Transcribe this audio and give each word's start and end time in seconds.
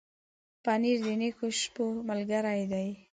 پنېر 0.63 0.97
د 1.05 1.07
نېکو 1.19 1.47
شپو 1.59 1.85
ملګری 2.09 2.63
دی. 2.71 2.87